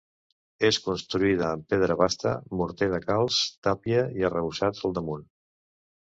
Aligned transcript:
És 0.67 0.77
construïda 0.83 1.49
amb 1.57 1.67
pedra 1.73 1.97
basta, 1.99 2.31
morter 2.61 2.87
de 2.93 2.99
calç, 3.03 3.37
tàpia 3.67 4.01
i 4.21 4.25
arrebossat 4.31 4.81
al 4.89 4.97
damunt. 4.99 5.27